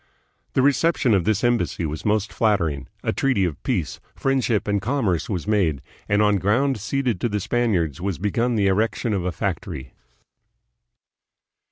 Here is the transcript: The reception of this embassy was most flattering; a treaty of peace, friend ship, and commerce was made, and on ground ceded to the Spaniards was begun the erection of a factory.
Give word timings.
The 0.53 0.63
reception 0.63 1.13
of 1.13 1.25
this 1.25 1.43
embassy 1.43 1.85
was 1.85 2.05
most 2.05 2.33
flattering; 2.33 2.87
a 3.03 3.13
treaty 3.13 3.45
of 3.45 3.61
peace, 3.61 3.99
friend 4.15 4.43
ship, 4.43 4.67
and 4.67 4.81
commerce 4.81 5.29
was 5.29 5.45
made, 5.45 5.79
and 6.09 6.23
on 6.23 6.37
ground 6.37 6.79
ceded 6.79 7.21
to 7.21 7.29
the 7.29 7.39
Spaniards 7.39 8.01
was 8.01 8.17
begun 8.17 8.55
the 8.55 8.65
erection 8.65 9.13
of 9.13 9.25
a 9.25 9.31
factory. 9.31 9.93